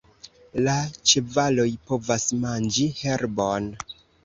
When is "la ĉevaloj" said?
0.67-1.67